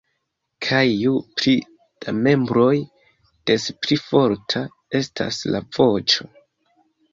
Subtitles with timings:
[0.67, 1.53] Kaj ju pli
[2.05, 2.79] da membroj
[3.51, 4.65] des pli forta
[5.03, 6.31] estas la voĉo.